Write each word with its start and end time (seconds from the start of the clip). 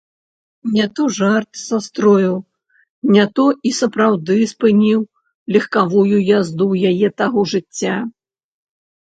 Не 0.75 0.85
то 0.99 1.03
жарт 1.17 1.49
састроіў, 1.63 2.37
не 3.15 3.25
то 3.39 3.45
і 3.71 3.73
сапраўды 3.81 4.39
спыніў 4.55 5.01
легкавую 5.57 6.17
язду 6.39 6.67
яе 6.93 7.07
таго 7.25 7.39
жыцця. 7.53 7.95